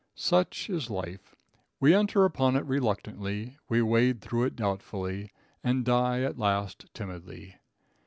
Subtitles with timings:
[0.15, 1.35] Such is life.
[1.79, 5.31] We enter upon it reluctantly; we wade through it doubtfully,
[5.63, 7.57] and die at last timidly.